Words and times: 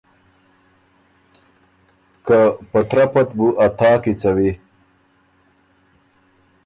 که 2.25 2.39
”په 2.69 2.79
ترپه 2.89 3.21
ت 3.27 3.29
بُو 3.37 3.47
ا 3.65 3.67
تا 3.77 3.89
کیڅوی“ 4.03 4.51